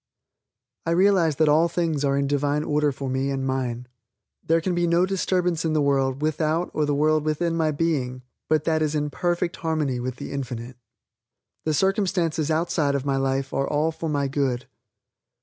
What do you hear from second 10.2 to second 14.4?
Infinite. The circumstances outside of my life are all for my